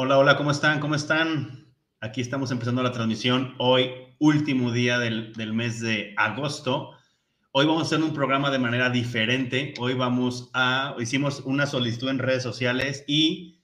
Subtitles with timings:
[0.00, 0.78] Hola, hola, ¿cómo están?
[0.78, 1.74] ¿Cómo están?
[2.00, 6.92] Aquí estamos empezando la transmisión hoy, último día del, del, mes de agosto.
[7.50, 9.74] Hoy vamos a hacer un programa de manera diferente.
[9.76, 13.60] Hoy vamos a, hicimos una solicitud en redes sociales y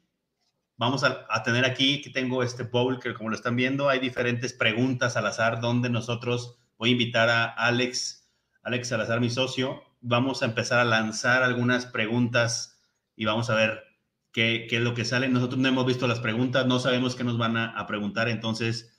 [0.76, 4.52] vamos a, tener aquí, que tengo este bowl que como lo están viendo, hay diferentes
[4.52, 8.28] preguntas al azar donde nosotros, voy a invitar a Alex,
[8.64, 12.82] Alex Salazar, mi socio, vamos a empezar a lanzar algunas preguntas
[13.14, 13.93] y vamos a ver
[14.34, 15.28] qué, qué, es lo que sale.
[15.28, 18.92] Nosotros no hemos visto las preguntas, no sabemos qué nos van a, a, preguntar, entonces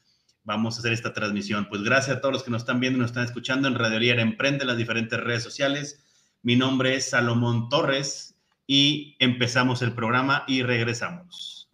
[0.44, 1.68] vamos a hacer esta transmisión.
[1.70, 4.00] Pues gracias a todos los que nos están viendo y nos están escuchando en Radio
[4.00, 6.04] Liera Emprende, las diferentes redes sociales.
[6.42, 11.70] Mi nombre es Salomón Torres y empezamos el programa y regresamos.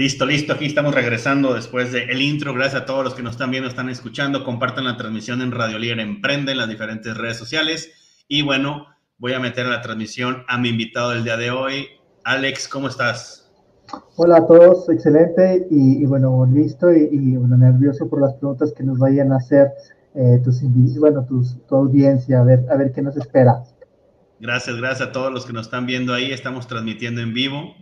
[0.00, 0.54] Listo, listo.
[0.54, 2.54] Aquí estamos regresando después del el intro.
[2.54, 4.44] Gracias a todos los que nos están viendo, están escuchando.
[4.44, 8.24] Compartan la transmisión en Radio Líder Emprende en las diferentes redes sociales.
[8.26, 8.86] Y bueno,
[9.18, 11.86] voy a meter a la transmisión a mi invitado del día de hoy.
[12.24, 13.52] Alex, ¿cómo estás?
[14.16, 15.66] Hola a todos, excelente.
[15.70, 19.36] Y, y bueno, listo y, y, bueno, nervioso por las preguntas que nos vayan a
[19.36, 19.68] hacer
[20.14, 20.62] eh, tus,
[20.98, 23.64] bueno, tus, tu audiencia, a ver, a ver qué nos espera.
[24.40, 26.32] Gracias, gracias a todos los que nos están viendo ahí.
[26.32, 27.74] Estamos transmitiendo en vivo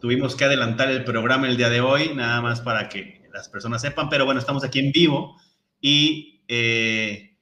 [0.00, 3.82] tuvimos que adelantar el programa el día de hoy, nada más para que las personas
[3.82, 5.36] sepan, pero bueno, estamos aquí en vivo
[5.80, 7.36] y eh,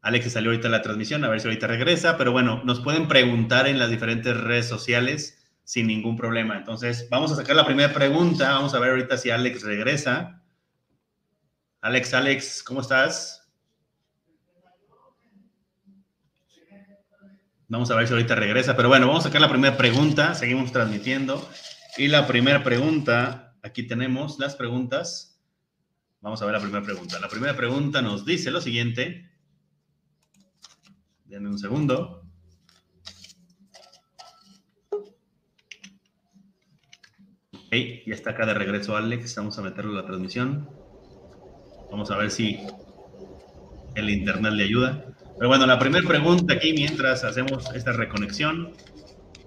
[0.00, 3.66] Alex salió ahorita la transmisión, a ver si ahorita regresa, pero bueno, nos pueden preguntar
[3.68, 6.56] en las diferentes redes sociales sin ningún problema.
[6.56, 10.42] Entonces, vamos a sacar la primera pregunta, vamos a ver ahorita si Alex regresa.
[11.80, 13.41] Alex, Alex, ¿cómo estás?
[17.72, 20.72] Vamos a ver si ahorita regresa, pero bueno, vamos a sacar la primera pregunta, seguimos
[20.72, 21.48] transmitiendo.
[21.96, 25.42] Y la primera pregunta, aquí tenemos las preguntas.
[26.20, 27.18] Vamos a ver la primera pregunta.
[27.18, 29.30] La primera pregunta nos dice lo siguiente.
[31.24, 32.26] Denme un segundo.
[37.54, 37.72] Ok,
[38.06, 39.34] ya está acá de regreso Alex.
[39.36, 40.68] Vamos a meterlo en la transmisión.
[41.90, 42.58] Vamos a ver si
[43.94, 45.11] el internet le ayuda.
[45.36, 48.72] Pero bueno, la primera pregunta aquí mientras hacemos esta reconexión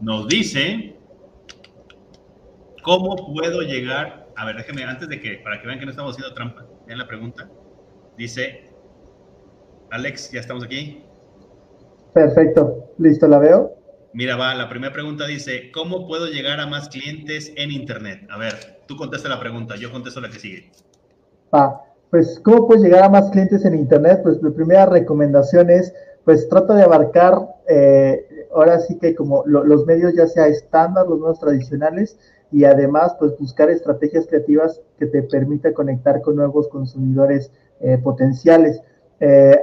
[0.01, 0.96] nos dice
[2.85, 4.28] ¿Cómo puedo llegar?
[4.35, 7.00] A ver, déjenme, antes de que, para que vean que no estamos haciendo trampa, vean
[7.00, 7.50] la pregunta.
[8.16, 8.69] Dice,
[9.90, 11.03] Alex, ya estamos aquí.
[12.13, 13.74] Perfecto, listo, la veo.
[14.13, 18.28] Mira, va, la primera pregunta dice, ¿cómo puedo llegar a más clientes en Internet?
[18.29, 20.72] A ver, tú contesta la pregunta, yo contesto la que sigue.
[21.53, 21.81] Va,
[22.15, 24.21] pues, ¿cómo puedes llegar a más clientes en Internet?
[24.23, 25.93] Pues mi primera recomendación es,
[26.23, 31.09] pues trata de abarcar, eh, ahora sí que como lo, los medios ya sea estándar,
[31.09, 32.17] los medios tradicionales,
[32.53, 38.81] y además pues buscar estrategias creativas que te permita conectar con nuevos consumidores eh, potenciales.
[39.19, 39.59] Eh,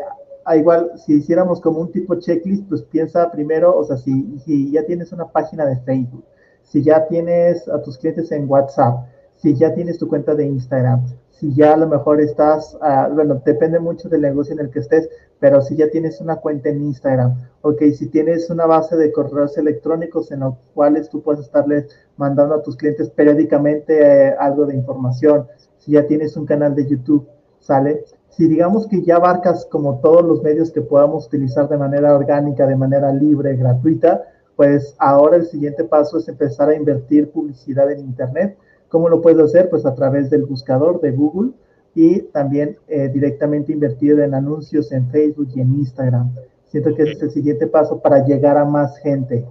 [0.54, 4.84] igual, si hiciéramos como un tipo checklist, pues piensa primero, o sea, si, si ya
[4.84, 6.24] tienes una página de Facebook,
[6.64, 11.06] si ya tienes a tus clientes en WhatsApp, si ya tienes tu cuenta de Instagram,
[11.42, 14.78] si ya a lo mejor estás, uh, bueno, depende mucho del negocio en el que
[14.78, 15.10] estés,
[15.40, 19.58] pero si ya tienes una cuenta en Instagram, ok, si tienes una base de correos
[19.58, 24.76] electrónicos en los cuales tú puedes estarles mandando a tus clientes periódicamente eh, algo de
[24.76, 25.48] información,
[25.78, 27.26] si ya tienes un canal de YouTube,
[27.58, 28.04] ¿sale?
[28.28, 32.68] Si digamos que ya abarcas como todos los medios que podamos utilizar de manera orgánica,
[32.68, 34.22] de manera libre, gratuita,
[34.54, 38.56] pues ahora el siguiente paso es empezar a invertir publicidad en Internet.
[38.92, 39.70] ¿Cómo lo puedes hacer?
[39.70, 41.52] Pues a través del buscador de Google
[41.94, 46.30] y también eh, directamente invertir en anuncios en Facebook y en Instagram.
[46.66, 49.46] Siento que ese es el siguiente paso para llegar a más gente.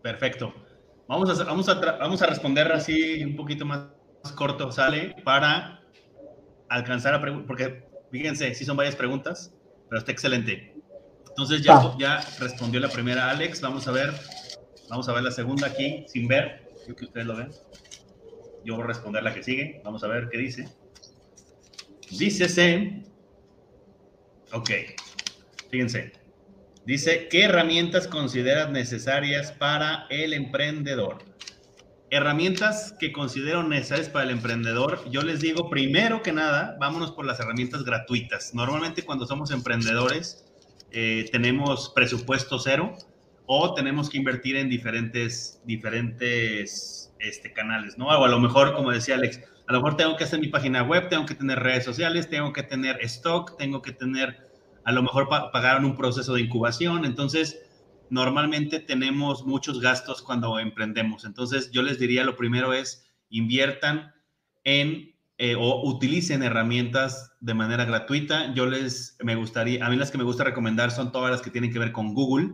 [0.00, 0.50] Perfecto.
[1.06, 3.88] Vamos a, vamos a, vamos a responder así un poquito más,
[4.34, 5.14] corto, ¿sale?
[5.24, 5.82] Para
[6.70, 9.52] alcanzar a preguntar, porque fíjense, sí son varias preguntas,
[9.90, 10.74] pero está excelente.
[11.28, 11.94] Entonces ya, ah.
[11.98, 14.10] ya respondió la primera Alex, vamos a ver,
[14.88, 17.50] vamos a ver la segunda aquí, sin ver, yo que ustedes lo ven.
[18.64, 20.68] Yo voy a responder la que sigue, vamos a ver qué dice.
[22.10, 23.04] Dícese,
[24.52, 24.70] ok,
[25.70, 26.12] fíjense,
[26.84, 31.32] dice, ¿qué herramientas consideras necesarias para el emprendedor?
[32.12, 37.24] herramientas que considero necesarias para el emprendedor, yo les digo, primero que nada, vámonos por
[37.24, 38.52] las herramientas gratuitas.
[38.52, 40.44] Normalmente cuando somos emprendedores
[40.90, 42.94] eh, tenemos presupuesto cero
[43.54, 48.06] o tenemos que invertir en diferentes, diferentes este, canales, ¿no?
[48.06, 50.82] O a lo mejor, como decía Alex, a lo mejor tengo que hacer mi página
[50.82, 54.48] web, tengo que tener redes sociales, tengo que tener stock, tengo que tener,
[54.84, 57.04] a lo mejor pagar un proceso de incubación.
[57.04, 57.60] Entonces,
[58.08, 61.26] normalmente tenemos muchos gastos cuando emprendemos.
[61.26, 64.14] Entonces, yo les diría, lo primero es inviertan
[64.64, 68.54] en eh, o utilicen herramientas de manera gratuita.
[68.54, 71.50] Yo les, me gustaría, a mí las que me gusta recomendar son todas las que
[71.50, 72.50] tienen que ver con Google,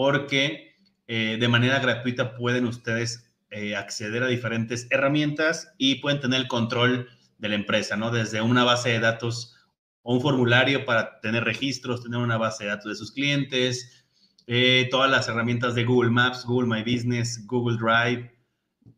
[0.00, 0.72] porque
[1.08, 6.48] eh, de manera gratuita pueden ustedes eh, acceder a diferentes herramientas y pueden tener el
[6.48, 8.10] control de la empresa, ¿no?
[8.10, 9.58] Desde una base de datos
[10.00, 14.06] o un formulario para tener registros, tener una base de datos de sus clientes,
[14.46, 18.34] eh, todas las herramientas de Google Maps, Google My Business, Google Drive.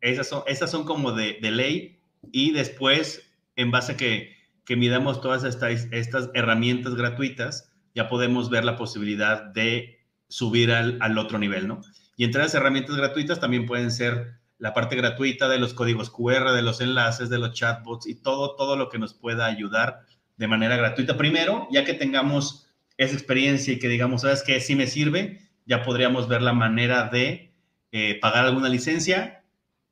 [0.02, 1.98] Esas son, esas son como de, ley
[2.30, 8.50] y después, en base a que, que midamos todas estas, estas herramientas gratuitas, ya podemos
[8.50, 9.98] ver la posibilidad de
[10.32, 11.82] subir al, al otro nivel, ¿no?
[12.16, 16.52] Y entre las herramientas gratuitas también pueden ser la parte gratuita de los códigos QR,
[16.52, 20.06] de los enlaces, de los chatbots y todo, todo lo que nos pueda ayudar
[20.36, 21.16] de manera gratuita.
[21.16, 24.60] Primero, ya que tengamos esa experiencia y que digamos, ¿sabes qué?
[24.60, 27.52] Si me sirve, ya podríamos ver la manera de
[27.90, 29.42] eh, pagar alguna licencia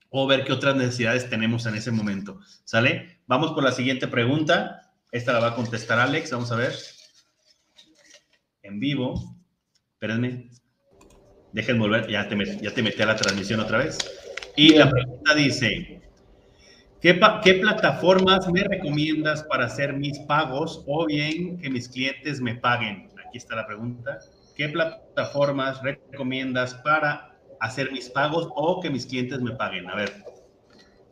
[0.08, 2.40] o ver qué otras necesidades tenemos en ese momento.
[2.64, 3.20] ¿Sale?
[3.26, 4.92] Vamos por la siguiente pregunta.
[5.12, 6.30] Esta la va a contestar Alex.
[6.30, 6.74] Vamos a ver.
[8.62, 9.39] En vivo.
[10.00, 10.48] Espérenme.
[11.52, 12.08] Dejen volver.
[12.08, 13.98] Ya te, ya te metí a la transmisión otra vez.
[14.56, 16.00] Y la pregunta dice,
[17.00, 23.08] ¿Qué, plataformas me recomiendas para hacer mis pagos o bien que mis clientes me paguen?
[23.26, 24.18] Aquí está la pregunta.
[24.54, 29.88] ¿Qué plataformas recomiendas para hacer mis pagos o que mis clientes me paguen?
[29.88, 30.10] A ver.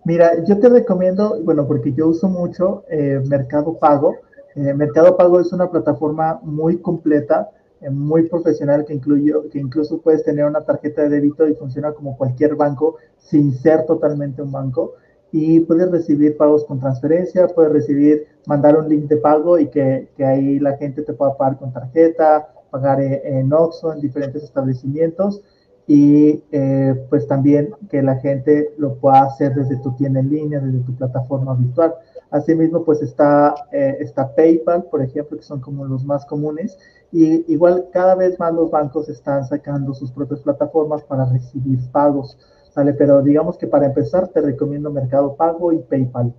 [0.05, 4.17] Mira, yo te recomiendo, bueno, porque yo uso mucho eh, Mercado Pago.
[4.57, 7.49] Eh, Mercado Pago es una plataforma muy completa,
[7.91, 12.17] muy profesional que, incluye, que incluso puedes tener una tarjeta de débito y funciona como
[12.17, 14.95] cualquier banco sin ser totalmente un banco
[15.31, 20.09] y puedes recibir pagos con transferencia, puedes recibir, mandar un link de pago y que,
[20.17, 25.43] que ahí la gente te pueda pagar con tarjeta, pagar en Oxxo, en diferentes establecimientos
[25.87, 30.61] y eh, pues también que la gente lo pueda hacer desde tu tienda en línea,
[30.61, 31.95] desde tu plataforma virtual.
[32.31, 36.79] Asimismo, pues está, eh, está PayPal, por ejemplo, que son como los más comunes.
[37.11, 42.37] Y igual cada vez más los bancos están sacando sus propias plataformas para recibir pagos.
[42.75, 46.33] Pero digamos que para empezar te recomiendo Mercado Pago y PayPal.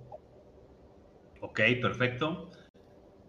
[1.42, 2.48] Ok, perfecto.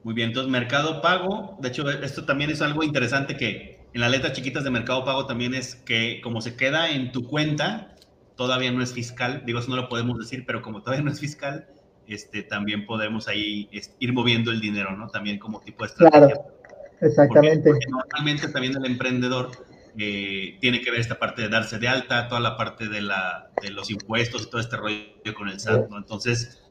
[0.03, 4.09] Muy bien, entonces Mercado Pago, de hecho esto también es algo interesante que en las
[4.09, 7.95] letras chiquitas de Mercado Pago también es que como se queda en tu cuenta,
[8.35, 11.19] todavía no es fiscal, digo, eso no lo podemos decir, pero como todavía no es
[11.19, 11.67] fiscal,
[12.13, 13.69] este, también podemos ahí
[13.99, 15.07] ir moviendo el dinero, ¿no?
[15.09, 16.27] También como tipo de estrategia.
[16.27, 16.57] Claro,
[16.99, 17.69] exactamente.
[17.69, 19.51] porque normalmente también el emprendedor
[19.97, 23.51] eh, tiene que ver esta parte de darse de alta, toda la parte de, la,
[23.61, 25.97] de los impuestos y todo este rollo con el SAT, ¿no?
[25.97, 26.63] Entonces,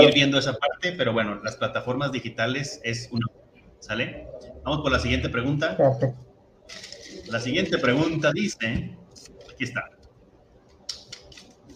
[0.00, 3.26] ir viendo esa parte, pero bueno, las plataformas digitales es una,
[3.80, 4.26] ¿sale?
[4.64, 5.76] Vamos por la siguiente pregunta.
[7.28, 8.96] La siguiente pregunta dice,
[9.50, 9.90] aquí está,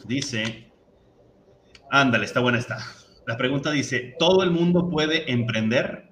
[0.05, 0.70] dice,
[1.91, 2.79] ándale, está buena esta.
[3.27, 6.09] La pregunta dice, ¿todo el mundo puede emprender?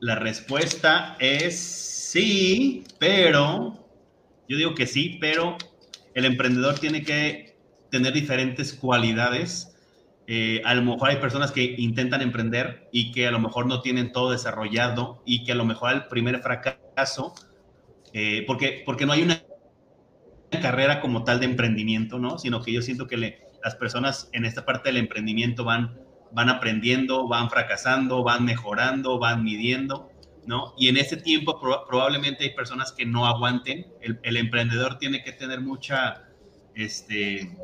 [0.00, 3.86] La respuesta es sí, pero
[4.48, 5.56] yo digo que sí, pero
[6.14, 7.56] el emprendedor tiene que
[7.90, 9.74] tener diferentes cualidades.
[10.26, 13.80] Eh, a lo mejor hay personas que intentan emprender y que a lo mejor no
[13.80, 17.34] tienen todo desarrollado y que a lo mejor el primer fracaso,
[18.12, 19.42] eh, porque, porque no hay una
[20.60, 22.38] carrera como tal de emprendimiento, ¿no?
[22.38, 25.98] Sino que yo siento que las personas en esta parte del emprendimiento van,
[26.32, 30.10] van aprendiendo, van fracasando, van mejorando, van midiendo
[30.48, 30.72] ¿no?
[30.78, 33.86] Y en ese tiempo probablemente hay personas que no aguanten.
[34.00, 36.26] El, emprendedor tiene que tener mucha,
[36.74, 37.54] este,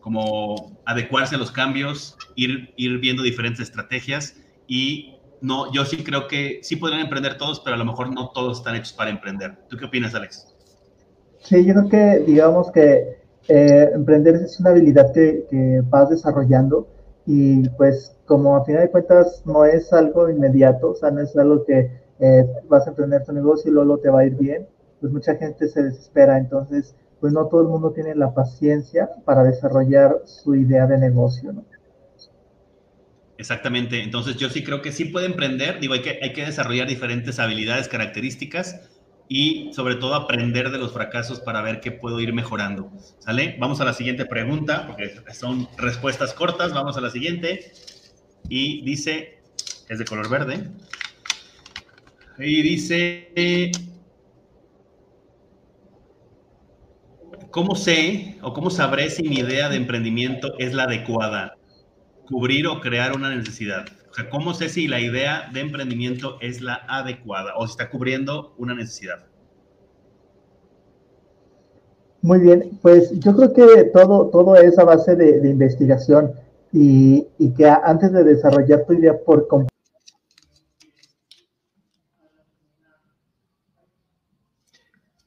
[0.00, 6.26] como adecuarse a los cambios, ir, ir viendo diferentes estrategias y no, yo sí creo
[6.26, 9.56] que sí podrían emprender todos, pero a lo mejor no todos están hechos para emprender.
[9.68, 10.52] ¿Tú qué opinas, Alex?
[11.42, 16.86] Sí, yo creo que digamos que eh, emprender es una habilidad que, vas desarrollando
[17.26, 21.36] y pues como a final de cuentas no es algo inmediato, o sea, no es
[21.36, 24.66] algo que eh, vas a emprender tu negocio y luego te va a ir bien,
[25.00, 26.38] pues mucha gente se desespera.
[26.38, 31.52] Entonces, pues no todo el mundo tiene la paciencia para desarrollar su idea de negocio,
[31.52, 31.64] ¿no?
[33.38, 34.02] Exactamente.
[34.02, 35.80] Entonces, yo sí creo que sí puede emprender.
[35.80, 38.91] Digo, hay que, hay que desarrollar diferentes habilidades, características
[39.34, 42.92] y sobre todo aprender de los fracasos para ver qué puedo ir mejorando.
[43.18, 43.56] ¿Sale?
[43.58, 46.74] Vamos a la siguiente pregunta, porque son respuestas cortas.
[46.74, 47.72] Vamos a la siguiente.
[48.50, 49.38] Y dice,
[49.88, 50.68] es de color verde.
[52.38, 53.70] Y dice,
[57.50, 61.56] ¿cómo sé o cómo sabré si mi idea de emprendimiento es la adecuada?
[62.26, 63.86] Cubrir o crear una necesidad.
[64.12, 67.88] O sea, ¿cómo sé si la idea de emprendimiento es la adecuada o si está
[67.88, 69.24] cubriendo una necesidad?
[72.20, 76.30] Muy bien, pues yo creo que todo, todo es a base de, investigación
[76.74, 77.26] y,
[77.56, 79.74] que antes de desarrollar tu idea por completo.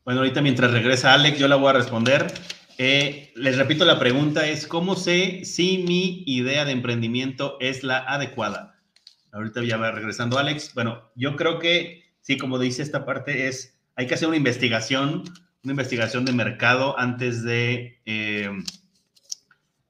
[0.03, 2.27] Bueno, ahorita mientras regresa Alex, yo la voy a responder.
[2.77, 7.97] Eh, les repito, la pregunta es, ¿cómo sé si mi idea de emprendimiento es la
[7.97, 8.74] adecuada?
[9.35, 10.73] Ahorita ya va regresando Alex.
[10.73, 15.23] Bueno, yo creo que sí, como dice esta parte, es, hay que hacer una investigación,
[15.63, 18.49] una investigación de mercado antes de eh,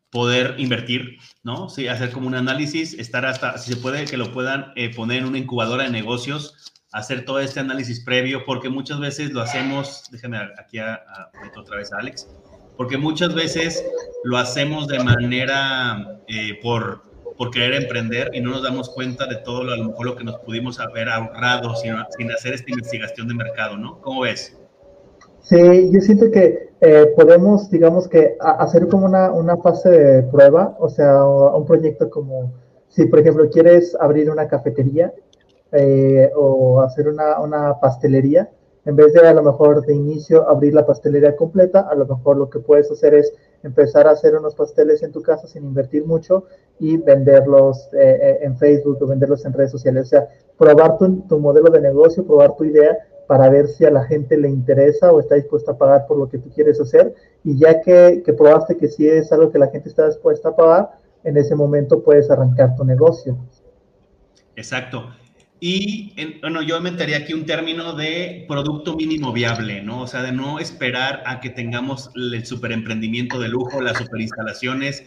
[0.10, 1.70] poder invertir, ¿no?
[1.70, 5.20] Sí, hacer como un análisis, estar hasta, si se puede, que lo puedan eh, poner
[5.20, 10.06] en una incubadora de negocios, hacer todo este análisis previo, porque muchas veces lo hacemos,
[10.12, 11.04] déjame aquí a,
[11.56, 12.28] otra vez a Alex,
[12.78, 13.86] porque muchas veces
[14.24, 19.38] lo hacemos de manera eh, por por querer emprender y no nos damos cuenta de
[19.38, 22.72] todo lo, a lo mejor lo que nos pudimos haber ahorrado sin, sin hacer esta
[22.72, 24.00] investigación de mercado, ¿no?
[24.01, 24.58] ¿Cómo ves?
[25.42, 30.75] Sí, yo siento que eh, podemos, digamos que, hacer como una, una fase de prueba,
[30.80, 32.51] o sea, un proyecto como,
[32.89, 35.13] si por ejemplo quieres abrir una cafetería
[35.72, 38.50] eh, o hacer una, una pastelería,
[38.86, 42.38] en vez de a lo mejor de inicio abrir la pastelería completa, a lo mejor
[42.38, 46.06] lo que puedes hacer es empezar a hacer unos pasteles en tu casa sin invertir
[46.06, 46.46] mucho
[46.80, 50.06] y venderlos eh, eh, en Facebook o venderlos en redes sociales.
[50.06, 50.27] O sea,
[50.58, 52.96] probar tu, modelo de negocio, probar tu idea
[53.27, 56.30] para ver si a la gente le interesa o está dispuesta a pagar por lo
[56.30, 57.15] que tú quieres hacer.
[57.44, 60.56] Y ya que, que probaste que sí es algo que la gente está dispuesta a
[60.56, 60.92] pagar,
[61.24, 63.36] en ese momento puedes arrancar tu negocio.
[64.56, 65.10] Exacto.
[65.59, 70.01] Y bueno, yo metería aquí un término de producto mínimo viable, ¿no?
[70.01, 74.19] O sea, de no esperar a que tengamos el super emprendimiento de lujo, las super
[74.19, 75.05] instalaciones,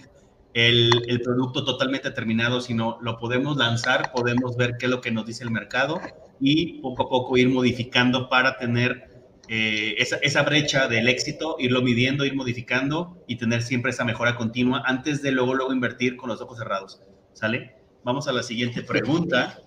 [0.55, 5.11] el, el, producto totalmente terminado, sino lo podemos lanzar, podemos ver qué es lo que
[5.11, 6.01] nos dice el mercado
[6.41, 9.09] y poco a poco ir modificando para tener
[9.49, 14.37] eh, esa, esa brecha del éxito, irlo midiendo, ir modificando y tener siempre esa mejora
[14.37, 17.01] continua antes de luego, luego invertir con los ojos cerrados.
[17.33, 17.77] ¿Sale?
[18.05, 19.59] Vamos a la siguiente pregunta.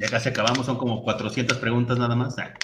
[0.00, 2.38] Ya casi acabamos, son como 400 preguntas nada más.
[2.38, 2.54] Ah.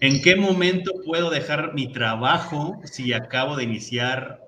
[0.00, 4.40] ¿En qué momento puedo dejar mi trabajo si acabo de iniciar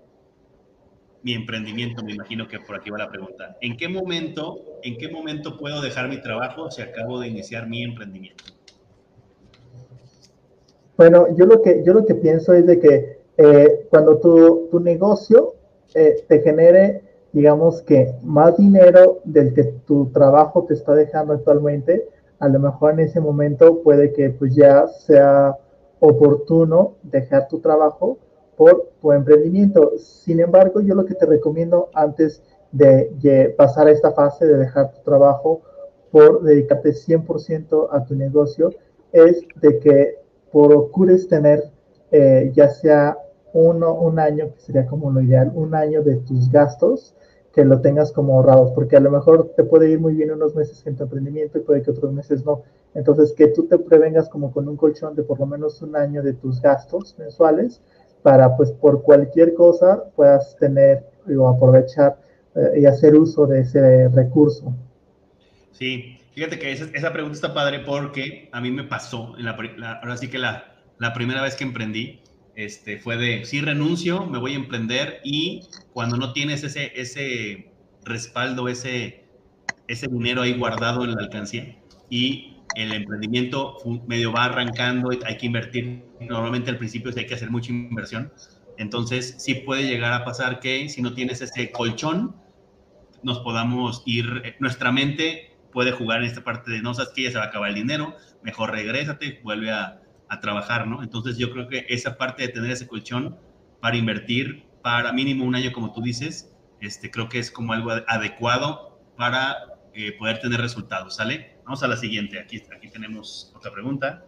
[1.22, 2.02] mi emprendimiento?
[2.02, 3.58] Me imagino que por aquí va la pregunta.
[3.60, 7.82] ¿En qué momento, en qué momento puedo dejar mi trabajo si acabo de iniciar mi
[7.84, 8.44] emprendimiento?
[10.96, 14.80] Bueno, yo lo que, yo lo que pienso es de que eh, cuando tu, tu
[14.80, 15.56] negocio
[15.92, 17.01] eh, te genere
[17.32, 22.08] digamos que más dinero del que tu trabajo te está dejando actualmente,
[22.38, 25.56] a lo mejor en ese momento puede que pues ya sea
[26.00, 28.18] oportuno dejar tu trabajo
[28.56, 29.92] por tu emprendimiento.
[29.98, 34.92] Sin embargo, yo lo que te recomiendo antes de, pasar a esta fase de dejar
[34.92, 35.62] tu trabajo
[36.10, 38.70] por dedicarte 100% a tu negocio
[39.12, 40.18] es de que
[40.50, 41.70] procures tener
[42.10, 43.16] eh, ya sea
[43.54, 47.14] uno, un año, que sería como lo ideal, un año de tus gastos
[47.52, 50.54] que lo tengas como ahorrados, porque a lo mejor te puede ir muy bien unos
[50.54, 52.62] meses en tu emprendimiento y puede que otros meses no.
[52.94, 56.22] Entonces, que tú te prevengas como con un colchón de por lo menos un año
[56.22, 57.80] de tus gastos mensuales
[58.22, 61.04] para, pues, por cualquier cosa puedas tener
[61.36, 62.16] o aprovechar
[62.54, 64.74] eh, y hacer uso de ese recurso.
[65.72, 69.56] Sí, fíjate que esa, esa, pregunta está padre porque a mí me pasó, en la,
[70.02, 72.20] ahora sí que la, la primera vez que emprendí,
[72.54, 77.72] este, fue de, sí renuncio, me voy a emprender y cuando no tienes ese, ese
[78.04, 79.24] respaldo, ese,
[79.88, 81.76] ese dinero ahí guardado en la alcancía
[82.10, 87.50] y el emprendimiento medio va arrancando, hay que invertir, normalmente al principio hay que hacer
[87.50, 88.32] mucha inversión,
[88.78, 92.36] entonces sí puede llegar a pasar que si no tienes ese colchón,
[93.22, 97.30] nos podamos ir, nuestra mente puede jugar en esta parte de no sabes que ya
[97.30, 100.01] se va a acabar el dinero, mejor regrésate, vuelve a,
[100.32, 101.02] a trabajar, ¿no?
[101.02, 103.36] Entonces yo creo que esa parte de tener ese colchón
[103.80, 107.90] para invertir para mínimo un año, como tú dices, este, creo que es como algo
[108.08, 109.58] adecuado para
[109.92, 111.58] eh, poder tener resultados, ¿sale?
[111.64, 114.24] Vamos a la siguiente, aquí, aquí tenemos otra pregunta.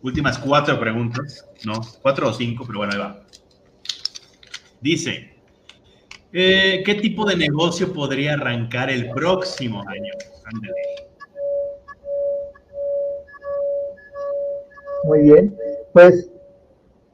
[0.00, 1.80] Últimas cuatro preguntas, ¿no?
[2.02, 3.20] Cuatro o cinco, pero bueno, ahí va.
[4.80, 5.42] Dice,
[6.32, 10.12] eh, ¿qué tipo de negocio podría arrancar el próximo año?
[15.04, 15.56] Muy bien.
[15.92, 16.30] Pues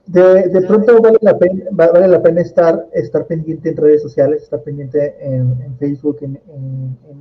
[0.07, 4.63] de, pronto vale la pena, vale la pena estar, estar pendiente en redes sociales, estar
[4.63, 6.39] pendiente en, Facebook, en,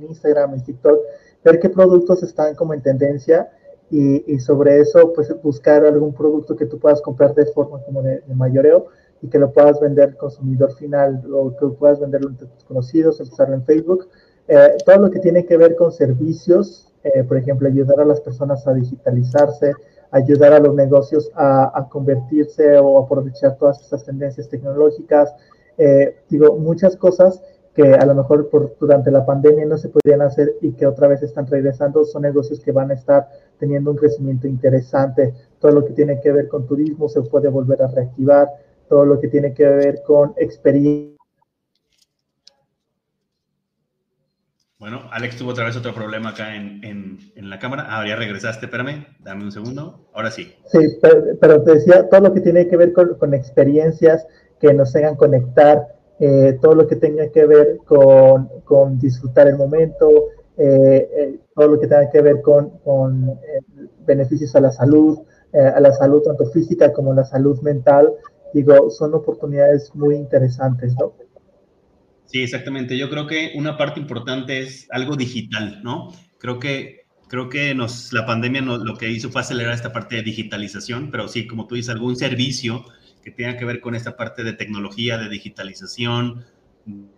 [0.08, 1.00] Instagram, en TikTok,
[1.44, 3.50] ver qué productos están como en tendencia
[3.90, 8.22] y, sobre eso pues buscar algún producto que tú puedas comprar de forma como de,
[8.34, 8.86] mayoreo
[9.20, 13.20] y que lo puedas vender al consumidor final o que puedas venderlo entre tus conocidos,
[13.20, 14.08] usarlo en Facebook.
[14.46, 18.20] Eh, todo lo que tiene que ver con servicios, eh, por ejemplo, ayudar a las
[18.20, 19.72] personas a digitalizarse,
[20.10, 25.34] ayudar a los negocios a, convertirse o aprovechar todas estas tendencias tecnológicas.
[25.78, 27.42] Eh, digo, muchas cosas
[27.74, 31.08] que a lo mejor por, durante la pandemia no se podían hacer y que otra
[31.08, 35.34] vez están regresando, son negocios que van a estar teniendo un crecimiento interesante.
[35.60, 38.48] Todo lo que tiene que ver con turismo se puede volver a reactivar,
[38.88, 41.15] todo lo que tiene que ver con experiencia
[44.88, 47.86] Bueno, Alex tuvo otra vez otro problema acá en, en, la cámara.
[47.88, 50.06] Ah, ya regresaste, espérame, dame un segundo.
[50.14, 50.54] Ahora sí.
[50.66, 50.78] Sí,
[51.40, 54.24] pero, te decía, todo lo que tiene que ver con, experiencias
[54.60, 55.88] que nos hagan conectar,
[56.20, 60.08] eh, todo lo que tenga que ver con, con disfrutar el momento,
[60.56, 63.40] eh, eh, todo lo que tenga que ver con, con
[64.06, 65.18] beneficios a la salud,
[65.52, 68.12] a la salud tanto física como la salud mental,
[68.54, 71.25] digo, son oportunidades muy interesantes, ¿no?
[72.26, 72.98] Sí, exactamente.
[72.98, 76.12] Yo creo que una parte importante es algo digital, ¿no?
[76.38, 80.22] Creo que, creo que nos, la pandemia lo que hizo fue acelerar esta parte de
[80.22, 82.84] digitalización, pero sí, como tú dices, algún servicio
[83.22, 86.44] que tenga que ver con esta parte de tecnología, de digitalización,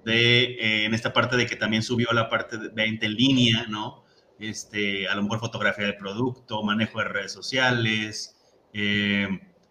[0.04, 3.66] de, eh, en esta parte de que también subió la parte de venta en línea,
[3.68, 4.04] ¿no?
[4.38, 8.36] Este, a lo mejor fotografía de producto, manejo de redes sociales,
[8.72, 9.28] eh,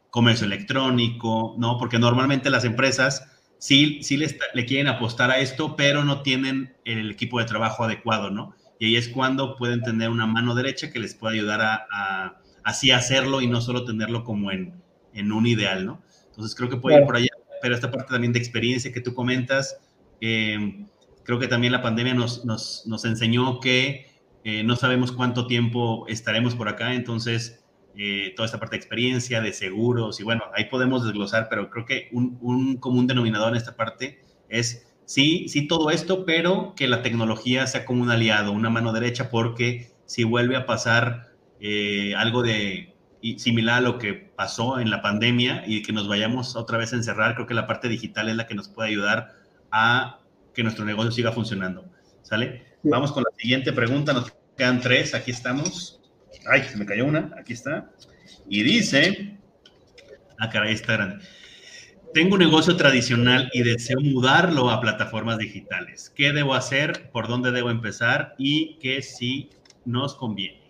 [0.09, 1.77] comercio electrónico, ¿no?
[1.77, 7.11] Porque normalmente las empresas sí, sí le, quieren apostar a esto, pero no tienen el
[7.11, 8.55] equipo de trabajo adecuado, ¿no?
[8.79, 12.91] Y ahí es cuando pueden tener una mano derecha que les pueda ayudar a, así
[12.91, 14.73] hacerlo y no solo tenerlo como en,
[15.13, 16.01] en, un ideal, ¿no?
[16.27, 17.29] Entonces creo que puede ir por allá,
[17.61, 19.79] pero esta parte también de experiencia que tú comentas,
[20.21, 20.85] eh,
[21.23, 24.07] creo que también la pandemia nos, nos, nos enseñó que
[24.43, 27.63] eh, no sabemos cuánto tiempo estaremos por acá, entonces
[27.95, 31.85] eh, toda esta parte de experiencia, de seguros, y bueno, ahí podemos desglosar, pero creo
[31.85, 36.87] que un, un, común denominador en esta parte es, sí, sí todo esto, pero que
[36.87, 42.13] la tecnología sea como un aliado, una mano derecha, porque si vuelve a pasar eh,
[42.15, 42.95] algo de
[43.37, 46.95] similar a lo que pasó en la pandemia y que nos vayamos otra vez a
[46.95, 49.33] encerrar, creo que la parte digital es la que nos puede ayudar
[49.71, 50.19] a
[50.53, 51.85] que nuestro negocio siga funcionando.
[52.21, 52.65] ¿Sale?
[52.83, 55.96] Vamos con la siguiente pregunta, nos quedan tres, aquí estamos.
[56.49, 57.31] Ay, se me cayó una.
[57.37, 57.91] Aquí está.
[58.49, 59.37] Y dice.
[60.39, 61.23] Ah, caray, está grande.
[62.13, 66.11] Tengo un negocio tradicional y deseo mudarlo a plataformas digitales.
[66.15, 67.09] ¿Qué debo hacer?
[67.11, 68.33] ¿Por dónde debo empezar?
[68.37, 69.49] ¿Y qué si
[69.85, 70.61] nos conviene?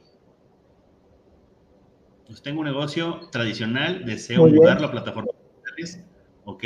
[2.25, 6.03] Pues tengo un negocio tradicional, deseo mudarlo a plataformas digitales.
[6.43, 6.63] ¿Ok?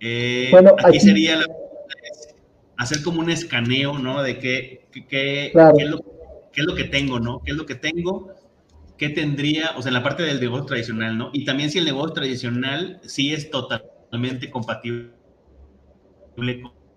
[0.00, 1.40] Eh, bueno, aquí, sería
[2.76, 4.22] hacer como un escaneo, ¿no?
[4.22, 6.15] De qué, qué, qué es lo
[6.56, 7.42] qué es lo que tengo, ¿no?
[7.44, 8.34] ¿Qué es lo que tengo?
[8.96, 9.72] ¿Qué tendría?
[9.76, 11.30] O sea, en la parte del negocio tradicional, ¿no?
[11.34, 15.12] Y también si el negocio tradicional sí es totalmente compatible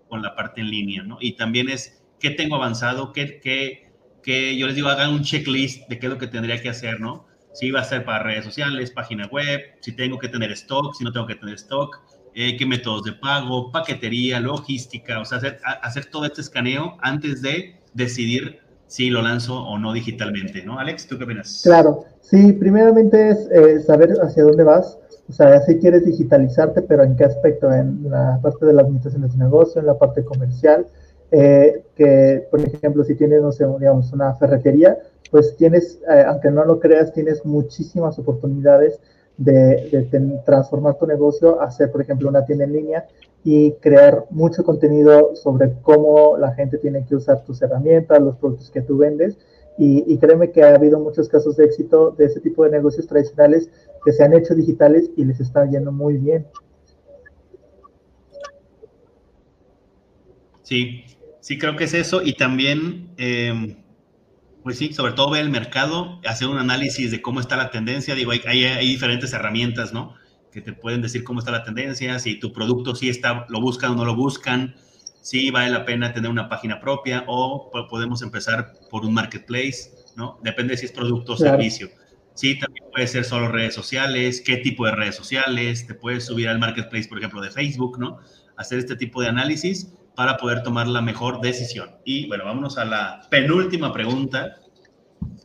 [0.08, 1.18] con la parte en línea, ¿no?
[1.20, 3.92] Y también es qué tengo avanzado, qué, qué,
[4.22, 6.98] qué yo les digo, hagan un checklist de qué es lo que tendría que hacer,
[6.98, 7.26] ¿no?
[7.52, 11.04] Si va a ser para redes sociales, página web, si tengo que tener stock, si
[11.04, 12.00] no tengo que tener stock,
[12.34, 17.42] eh, qué métodos de pago, paquetería, logística, o sea, hacer, hacer todo este escaneo antes
[17.42, 20.80] de decidir si lo lanzo o no digitalmente, ¿no?
[20.80, 21.60] Alex, ¿tú qué opinas?
[21.62, 24.98] Claro, sí, primeramente es eh, saber hacia dónde vas,
[25.28, 29.22] o sea, si quieres digitalizarte, pero en qué aspecto, en la parte de la administración
[29.22, 30.86] de negocio, en la parte comercial,
[31.30, 34.98] eh, que, por ejemplo, si tienes, no sé, digamos, una ferretería,
[35.30, 38.98] pues tienes, eh, aunque no lo creas, tienes muchísimas oportunidades
[39.36, 43.06] de, de, transformar tu negocio, hacer, por ejemplo, una tienda en línea
[43.42, 48.70] y crear mucho contenido sobre cómo la gente tiene que usar tus herramientas, los productos
[48.70, 49.38] que tú vendes.
[49.82, 53.70] Y, créeme que ha habido muchos casos de éxito de ese tipo de negocios tradicionales
[54.04, 56.46] que se han hecho digitales y les está yendo muy bien.
[60.62, 61.04] Sí,
[61.40, 62.20] sí creo que es eso.
[62.20, 63.76] Y también, em,
[64.62, 68.14] pues sí, sobre todo ver el mercado, hacer un análisis de cómo está la tendencia.
[68.14, 70.14] Digo, hay, hay diferentes herramientas, ¿no?
[70.52, 73.92] Que te pueden decir cómo está la tendencia, si tu producto sí está, lo buscan
[73.92, 74.74] o no lo buscan,
[75.20, 80.38] si vale la pena tener una página propia o podemos empezar por un marketplace, ¿no?
[80.42, 81.88] Depende si es producto o servicio.
[82.34, 86.48] Sí, también puede ser solo redes sociales, qué tipo de redes sociales, te puedes subir
[86.48, 88.18] al marketplace, por ejemplo, de Facebook, ¿no?
[88.56, 91.90] Hacer este tipo de análisis para poder tomar la mejor decisión.
[92.04, 94.56] Y bueno, vámonos a la penúltima pregunta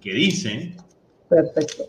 [0.01, 0.75] que dice...
[1.29, 1.85] Perfecto.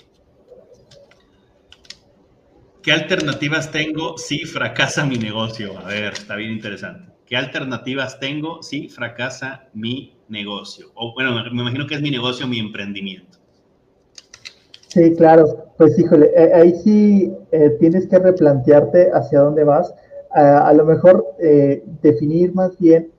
[2.87, 5.77] ¿Qué alternativas tengo si fracasa mi negocio?
[5.77, 7.12] A ver, está bien interesante.
[7.27, 10.92] ¿Qué alternativas tengo si fracasa mi negocio?
[10.94, 13.38] O bueno, me imagino que es mi negocio, mi emprendimiento.
[14.87, 15.64] Sí, claro.
[15.77, 19.92] Pues híjole, eh, ahí sí eh, tienes que replantearte hacia dónde vas.
[20.31, 23.11] a lo mejor eh, definir más bien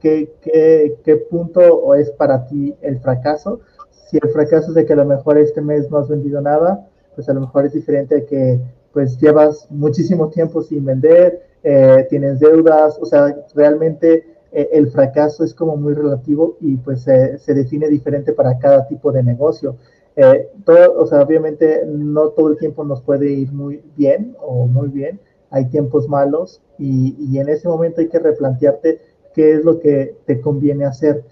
[0.00, 3.62] qué, qué, punto es para ti el fracaso.
[4.08, 6.86] Si el fracaso es de que a lo mejor este mes no has vendido nada,
[7.16, 8.60] pues a lo mejor es diferente de que
[8.98, 15.44] pues llevas muchísimo tiempo sin vender, eh, tienes deudas, o sea, realmente eh, el fracaso
[15.44, 19.76] es como muy relativo y pues se define diferente para cada tipo de negocio.
[20.16, 24.66] Eh, todo, o sea, obviamente no todo el tiempo nos puede ir muy bien o
[24.66, 28.98] muy bien, hay tiempos malos y, y en ese momento hay que replantearte
[29.32, 31.22] qué es lo que te conviene hacer.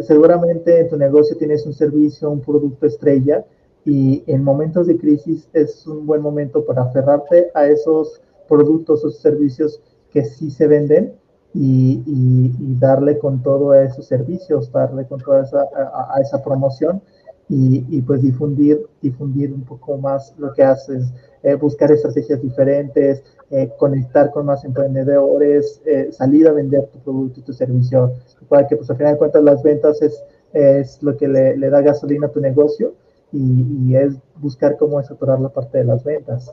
[0.00, 3.44] seguramente en tu negocio tienes un servicio, un producto estrella
[3.86, 9.10] y en momentos de crisis es un buen momento para aferrarte a esos productos o
[9.10, 11.14] servicios que sí se venden
[11.54, 12.02] y,
[12.78, 17.00] darle con todo a esos servicios, darle con toda esa, a, esa promoción
[17.48, 21.04] y, pues difundir, difundir un poco más lo que haces,
[21.44, 27.40] eh, buscar estrategias diferentes, eh, conectar con más emprendedores, eh, salir a vender tu producto
[27.40, 28.12] y tu servicio,
[28.48, 30.22] para que pues al final de cuentas las ventas es,
[30.52, 32.94] es lo que le, le da gasolina a tu negocio
[33.32, 36.52] y, es buscar cómo saturar la parte de las ventas.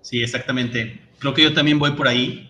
[0.00, 1.00] Sí, exactamente.
[1.18, 2.48] Creo que yo también voy por ahí.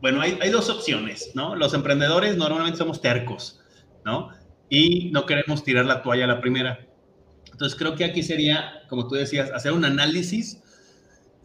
[0.00, 1.54] Bueno, hay, hay dos opciones, ¿no?
[1.56, 3.60] Los emprendedores normalmente somos tercos,
[4.04, 4.30] ¿no?
[4.68, 6.86] Y no queremos tirar la toalla a la primera.
[7.50, 10.62] Entonces creo que aquí sería, como tú decías, hacer un análisis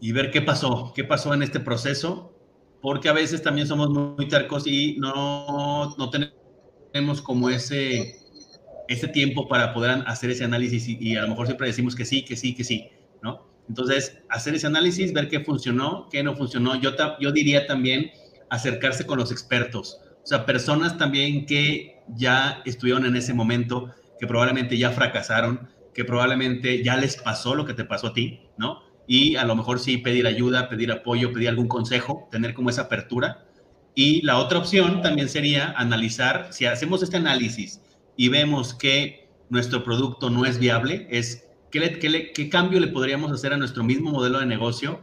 [0.00, 2.34] y ver qué pasó, qué pasó en este proceso,
[2.82, 8.21] porque a veces también somos muy tercos y no, no tenemos como ese,
[8.88, 12.24] ese tiempo para poder hacer ese análisis y, a lo mejor siempre decimos que sí,
[12.24, 12.88] que sí, que sí,
[13.22, 13.46] ¿no?
[13.68, 16.80] Entonces, hacer ese análisis, ver qué funcionó, qué no funcionó.
[16.80, 16.90] Yo,
[17.20, 18.10] yo diría también
[18.50, 23.90] acercarse con los expertos, o sea, personas también que ya estuvieron en ese momento,
[24.20, 28.40] que probablemente ya fracasaron, que probablemente ya les pasó lo que te pasó a ti,
[28.56, 28.82] ¿no?
[29.06, 32.82] Y a lo mejor sí pedir ayuda, pedir apoyo, pedir algún consejo, tener como esa
[32.82, 33.44] apertura.
[33.94, 37.81] Y la otra opción también sería analizar, si hacemos este análisis
[38.16, 43.52] y vemos que nuestro producto no es viable, es ¿qué, qué, cambio le podríamos hacer
[43.52, 45.00] a nuestro mismo modelo de negocio?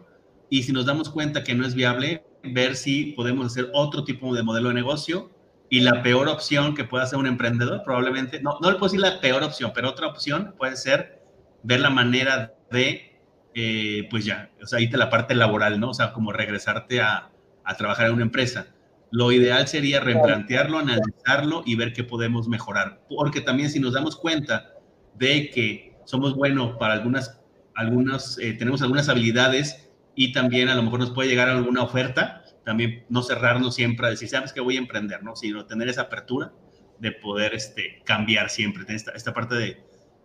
[0.50, 4.34] Y si nos damos cuenta que no es viable, ver si podemos hacer otro tipo
[4.34, 5.30] de modelo de negocio.
[5.72, 9.02] Y la peor opción que puede hacer un emprendedor, probablemente, no, no le puedo decir
[9.02, 11.22] la peor opción, pero otra opción puede ser
[11.62, 13.20] ver la manera de,
[13.54, 15.92] eh, pues ya, o sea, irte a la parte laboral, ¿no?
[15.92, 17.30] O sea, como regresarte a,
[17.64, 18.74] a trabajar en una empresa
[19.12, 23.02] lo ideal sería replantearlo, analizarlo y ver qué podemos mejorar.
[23.10, 24.74] Porque también si nos damos cuenta
[25.16, 27.40] de que somos buenos para algunas,
[27.76, 32.44] algunas eh, tenemos algunas habilidades y también a lo mejor nos puede llegar alguna oferta,
[32.66, 35.36] también no cerrarnos siempre a decir, sabes que voy a emprender, ¿no?
[35.36, 36.52] Sino tener esa apertura
[37.00, 39.84] de poder este, cambiar siempre, esta, esta parte de,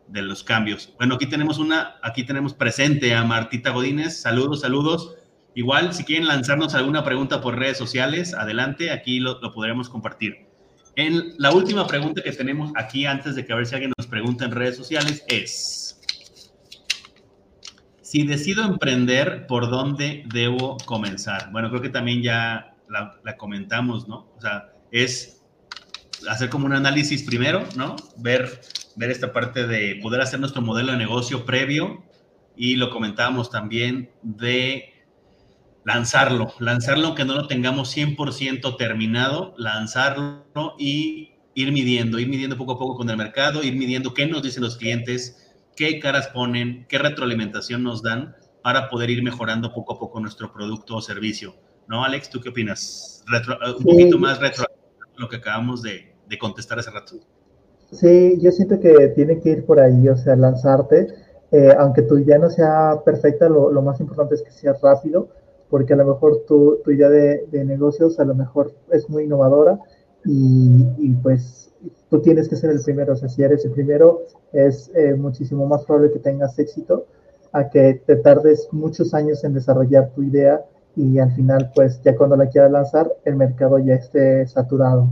[0.08, 0.92] de los cambios.
[0.98, 4.20] Bueno, aquí tenemos una, aquí tenemos presente a Martita Godínez.
[4.20, 5.14] Saludos, saludos.
[5.54, 10.46] Igual, si quieren lanzarnos alguna pregunta por redes sociales, adelante, aquí lo, podremos compartir.
[10.96, 14.06] En la última pregunta que tenemos aquí, antes de que a ver si alguien nos
[14.06, 16.00] pregunta en redes sociales, es,
[18.02, 21.50] si decido emprender, ¿por dónde debo comenzar?
[21.52, 24.28] Bueno, creo que también ya la, la comentamos, ¿no?
[24.36, 25.40] O sea, es
[26.28, 27.94] hacer como un análisis primero, ¿no?
[28.16, 28.60] Ver,
[28.96, 32.04] ver esta parte de poder hacer nuestro modelo de negocio previo
[32.56, 34.93] y lo comentábamos también de
[35.84, 42.72] lanzarlo, lanzarlo que no lo tengamos 100% terminado, lanzarlo y ir midiendo, ir midiendo poco
[42.72, 46.86] a poco con el mercado, ir midiendo qué nos dicen los clientes, qué caras ponen,
[46.88, 51.54] qué retroalimentación nos dan para poder ir mejorando poco a poco nuestro producto o servicio.
[51.86, 52.30] ¿No, Alex?
[52.30, 53.22] ¿Tú qué opinas?
[53.78, 54.64] un poquito más retro
[55.16, 57.14] lo que acabamos de, contestar hace rato.
[57.92, 61.06] Sí, yo siento que tiene que ir por ahí, o sea, lanzarte,
[61.52, 65.28] eh, aunque tu idea no sea perfecta, lo más importante es que sea rápido,
[65.74, 69.24] porque a lo mejor tu, tu idea de, de, negocios a lo mejor es muy
[69.24, 69.76] innovadora
[70.24, 71.72] y, y, pues
[72.08, 73.14] tú tienes que ser el primero.
[73.14, 77.06] O sea, si eres el primero, es eh, muchísimo más probable que tengas éxito
[77.50, 82.16] a que te tardes muchos años en desarrollar tu idea y al final, pues ya
[82.16, 85.08] cuando la quieras lanzar, el mercado ya esté saturado.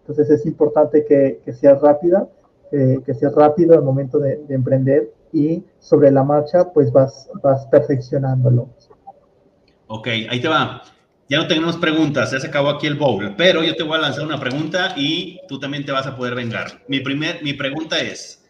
[0.00, 2.28] Entonces es importante que, que sea rápida,
[2.70, 7.30] eh, que sea rápido al momento de, de, emprender y sobre la marcha, pues vas,
[7.42, 8.68] vas perfeccionándolo.
[9.94, 10.82] Ok, ahí te va.
[11.28, 14.00] Ya no tenemos preguntas, ya se acabó aquí el bowl, pero yo te voy a
[14.00, 16.82] lanzar una pregunta y tú también te vas a poder vengar.
[16.88, 18.42] Mi, primer, mi pregunta es,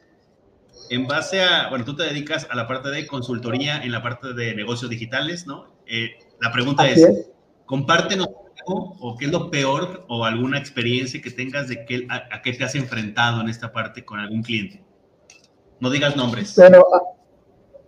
[0.88, 4.34] en base a, bueno, tú te dedicas a la parte de consultoría en la parte
[4.34, 5.66] de negocios digitales, ¿no?
[5.84, 7.26] Eh, la pregunta es,
[7.66, 8.28] compártenos
[8.60, 12.52] algo o qué es lo peor o alguna experiencia que tengas de qué, a, qué
[12.52, 14.80] te has enfrentado en esta parte con algún cliente.
[15.80, 16.54] No digas nombres.
[16.54, 16.84] Bueno,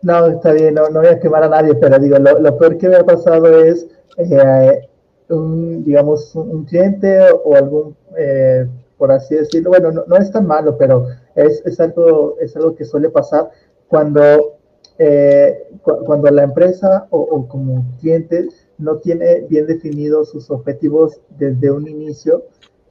[0.04, 2.96] no, está bien, no, voy a quemar a nadie, pero digo, lo, peor que me
[2.96, 3.86] ha pasado es,
[4.18, 4.86] eh,
[5.30, 8.66] un, digamos, un cliente o algún, eh,
[8.98, 13.08] por así decirlo, bueno, no, es tan malo, pero es, algo, es algo que suele
[13.08, 13.50] pasar
[13.88, 14.58] cuando,
[14.98, 21.88] eh, cuando la empresa o, como cliente no tiene bien definidos sus objetivos desde un
[21.88, 22.44] inicio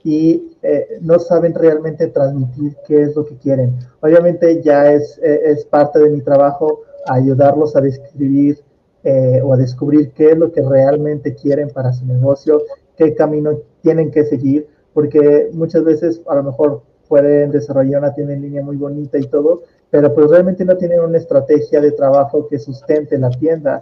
[0.03, 3.77] y eh, no saben realmente transmitir qué es lo que quieren.
[4.01, 8.59] Obviamente ya es, es parte de mi trabajo ayudarlos a describir
[9.03, 12.61] eh, o a descubrir qué es lo que realmente quieren para su negocio,
[12.95, 18.33] qué camino tienen que seguir, porque muchas veces a lo mejor pueden desarrollar una tienda
[18.33, 22.47] en línea muy bonita y todo, pero pues realmente no tienen una estrategia de trabajo
[22.47, 23.81] que sustente la tienda.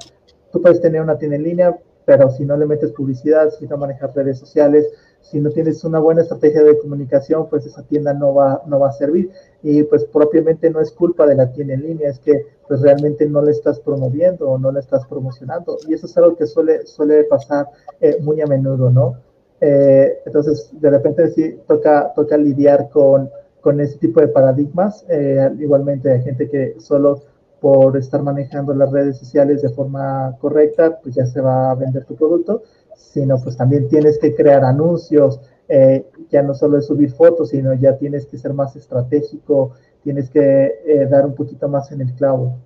[0.51, 3.77] Tú puedes tener una tienda en línea, pero si no le metes publicidad, si no
[3.77, 4.87] manejas redes sociales,
[5.21, 8.89] si no tienes una buena estrategia de comunicación, pues esa tienda no va, no va
[8.89, 9.31] a servir.
[9.63, 13.25] Y pues propiamente no es culpa de la tienda en línea, es que pues realmente
[13.27, 15.77] no le estás promoviendo o no le estás promocionando.
[15.87, 17.67] Y eso es algo que suele, suele pasar
[17.99, 19.17] eh, muy a menudo, ¿no?
[19.59, 23.29] Eh, entonces, de repente sí toca, toca lidiar con,
[23.61, 25.05] con ese tipo de paradigmas.
[25.07, 27.21] Eh, igualmente hay gente que solo
[27.61, 32.03] por estar manejando las redes sociales de forma correcta, pues ya se va a vender
[32.05, 32.63] tu producto,
[32.95, 37.73] sino pues también tienes que crear anuncios, eh, ya no solo es subir fotos, sino
[37.75, 42.13] ya tienes que ser más estratégico, tienes que eh, dar un poquito más en el
[42.15, 42.57] clavo.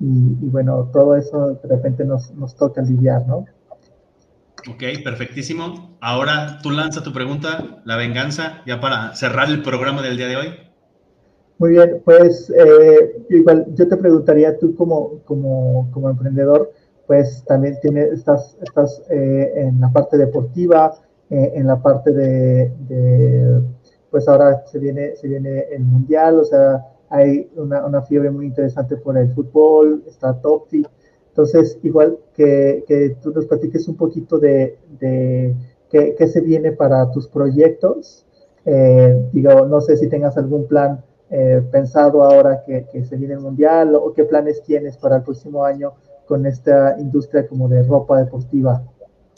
[0.00, 3.46] Y, bueno, todo eso de repente nos, nos toca lidiar, ¿no?
[4.70, 5.96] Ok, perfectísimo.
[6.00, 10.36] Ahora tú lanza tu pregunta, la venganza, ya para cerrar el programa del día de
[10.36, 10.48] hoy.
[11.64, 16.70] Muy bien, pues eh, igual yo te preguntaría tú como, como, como emprendedor,
[17.06, 20.92] pues también tienes, estás, estás eh, en la parte deportiva,
[21.30, 23.62] eh, en la parte de, de,
[24.10, 28.44] pues ahora se viene, se viene el mundial, o sea, hay una, una fiebre muy
[28.44, 30.84] interesante por el fútbol, está Topti.
[31.30, 35.54] Entonces, igual que, que, tú nos platiques un poquito de, de
[35.88, 38.26] qué, qué, se viene para tus proyectos.
[38.66, 43.40] Eh, digo, no sé si tengas algún plan eh, pensado ahora que, se viene el
[43.40, 45.94] mundial o qué planes tienes para el próximo año
[46.26, 48.82] con esta industria como de ropa deportiva.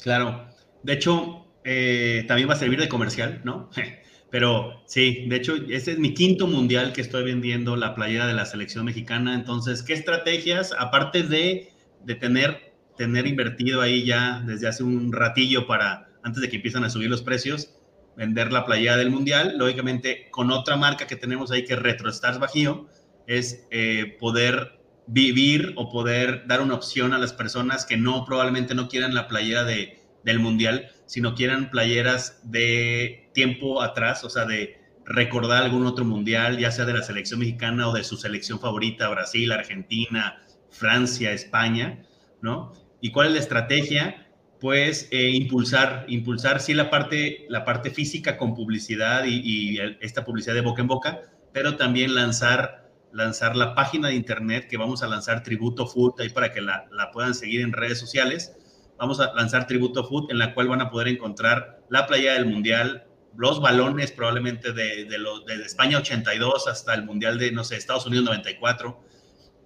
[0.03, 0.47] Claro,
[0.83, 3.71] de hecho, eh, también va a servir de comercial, ¿no?
[4.31, 8.35] Pero sí, de hecho, este es mi quinto mundial que estoy vendiendo la playera de
[8.35, 9.35] la selección mexicana.
[9.35, 11.71] Entonces, ¿qué estrategias, aparte de,
[12.05, 16.85] de tener, tener invertido ahí ya desde hace un ratillo para, antes de que empiezan
[16.85, 17.76] a subir los precios,
[18.17, 19.55] vender la playera del mundial?
[19.57, 22.89] Lógicamente, con otra marca que tenemos ahí que es Retro Stars Bajío,
[23.27, 28.75] es eh, poder vivir o poder dar una opción a las personas que no probablemente
[28.75, 34.45] no quieran la playera de, del mundial, sino quieran playeras de tiempo atrás, o sea,
[34.45, 38.59] de recordar algún otro mundial, ya sea de la selección mexicana o de su selección
[38.59, 42.03] favorita, Brasil, Argentina, Francia, España,
[42.43, 42.73] ¿no?
[43.01, 44.26] ¿Y cuál es la estrategia?
[44.67, 50.61] Pues impulsar, impulsar sí la parte, la parte física con publicidad y, esta publicidad de
[50.61, 51.21] boca en boca,
[51.53, 56.31] pero también lanzar lanzar la página de internet que vamos a lanzar Tributo Food ahí
[56.31, 58.57] para que la, la, puedan seguir en redes sociales.
[58.99, 62.47] Vamos a lanzar Tributo Food en la cual van a poder encontrar la playa del
[62.47, 67.77] Mundial, los balones probablemente de, de, de España 82 hasta el Mundial de, no sé,
[67.77, 69.01] Estados Unidos 94.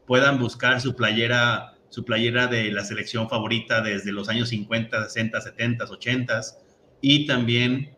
[0.06, 5.40] Puedan buscar su playera, su playera de la selección favorita desde los años 50, 60,
[5.40, 6.40] 70, 80
[7.03, 7.94] y también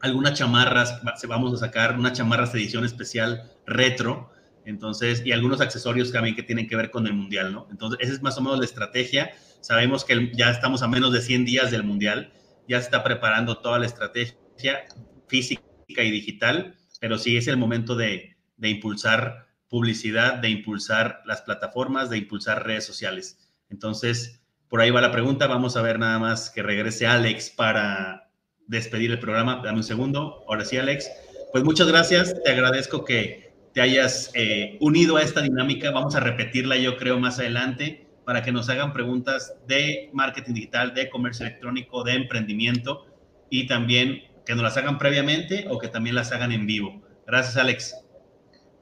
[0.00, 4.30] algunas chamarras, vamos a sacar unas chamarras de edición especial retro
[4.64, 7.68] entonces, y algunos accesorios también que tienen que ver con el Mundial, ¿no?
[7.70, 9.32] Entonces, esa es más o menos la estrategia.
[9.60, 12.32] Sabemos que ya estamos a menos de 100 días del Mundial,
[12.68, 14.84] ya se está preparando toda la estrategia
[15.28, 19.43] física y digital, pero sí es el momento de, de impulsar
[19.74, 23.40] publicidad, de impulsar las plataformas, de impulsar redes sociales.
[23.70, 25.48] Entonces, por ahí va la pregunta.
[25.48, 28.30] Vamos a ver nada más que regrese Alex para
[28.68, 29.60] despedir el programa.
[29.64, 30.44] Dame un segundo.
[30.46, 31.10] Ahora sí, Alex.
[31.50, 32.40] Pues muchas gracias.
[32.44, 35.90] Te agradezco que te hayas eh, unido a esta dinámica.
[35.90, 40.94] Vamos a repetirla, yo creo, más adelante para que nos hagan preguntas de marketing digital,
[40.94, 43.06] de comercio electrónico, de emprendimiento
[43.50, 47.02] y también que nos las hagan previamente o que también las hagan en vivo.
[47.26, 48.03] Gracias, Alex.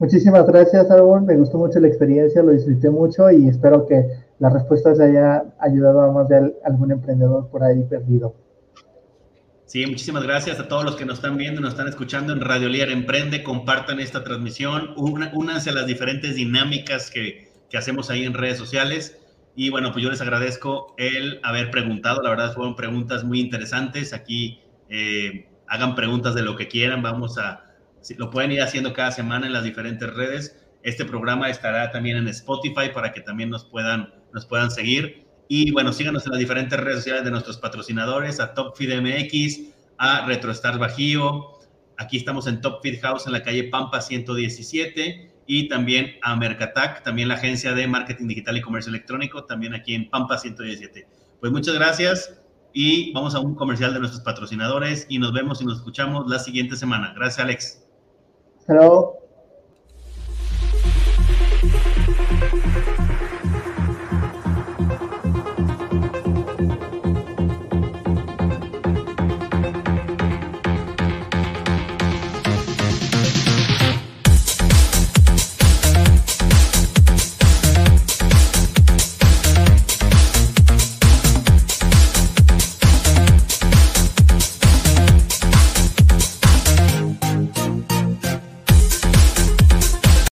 [0.03, 1.25] Muchísimas gracias, Aragón.
[1.25, 4.05] Me gustó mucho la experiencia, lo disfruté mucho y espero que
[4.37, 8.35] la respuesta haya ayudado a más de algún emprendedor por ahí perdido.
[9.63, 12.67] Sí, muchísimas gracias a todos los que nos están viendo, nos están escuchando en Radio
[12.67, 13.43] Líder Emprende.
[13.43, 19.17] Compartan esta transmisión, únanse a las diferentes dinámicas que, que hacemos ahí en redes sociales.
[19.55, 22.21] Y bueno, pues yo les agradezco el haber preguntado.
[22.21, 24.11] La verdad fueron preguntas muy interesantes.
[24.11, 27.01] Aquí eh, hagan preguntas de lo que quieran.
[27.01, 27.72] Vamos a,
[28.17, 30.57] lo pueden ir haciendo cada semana en las diferentes redes.
[30.83, 35.25] Este programa estará también en Spotify para que también nos puedan, nos puedan seguir.
[35.47, 39.59] Y bueno, síganos en las diferentes redes sociales de nuestros patrocinadores, a TopFeedMX,
[39.97, 41.59] a RetroStar Bajío.
[41.97, 47.03] Aquí estamos en Top Feed House en la calle Pampa 117 y también a Mercatac,
[47.03, 51.07] también la agencia de marketing digital y comercio electrónico, también aquí en Pampa 117.
[51.39, 52.41] Pues muchas gracias
[52.73, 56.39] y vamos a un comercial de nuestros patrocinadores y nos vemos y nos escuchamos la
[56.39, 57.13] siguiente semana.
[57.15, 57.82] Gracias, Alex.
[58.67, 59.22] Hello.